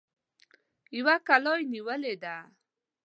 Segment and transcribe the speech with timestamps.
[0.97, 2.35] يوه کلا يې نيولې ده.